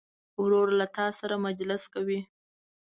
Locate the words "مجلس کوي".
1.45-2.19